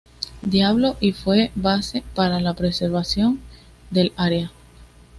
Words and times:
Diablo 0.41 0.97
y 0.99 1.11
fue 1.11 1.51
base 1.53 2.03
para 2.15 2.39
la 2.39 2.55
preservación 2.55 3.39
del 3.91 4.13
área. 4.15 4.51